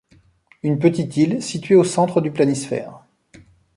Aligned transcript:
Une 0.63 0.79
petite 0.79 1.15
île 1.17 1.43
située 1.43 1.75
au 1.75 1.83
centre 1.83 2.21
du 2.21 2.31
planisphère. 2.31 3.01